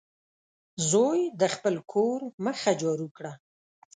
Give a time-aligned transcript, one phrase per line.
[0.89, 3.33] زوی د خپل کور مخه جارو کړه.